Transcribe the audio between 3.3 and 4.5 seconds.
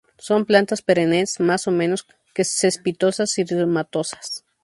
y rizomatosas.